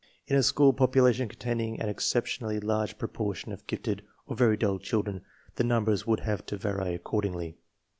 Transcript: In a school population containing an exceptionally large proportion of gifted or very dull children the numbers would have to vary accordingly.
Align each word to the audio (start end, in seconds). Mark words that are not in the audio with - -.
In 0.25 0.35
a 0.35 0.41
school 0.41 0.73
population 0.73 1.27
containing 1.29 1.79
an 1.79 1.87
exceptionally 1.87 2.59
large 2.59 2.97
proportion 2.97 3.51
of 3.51 3.67
gifted 3.67 4.01
or 4.25 4.35
very 4.35 4.57
dull 4.57 4.79
children 4.79 5.21
the 5.57 5.63
numbers 5.63 6.07
would 6.07 6.21
have 6.21 6.43
to 6.47 6.57
vary 6.57 6.95
accordingly. 6.95 7.59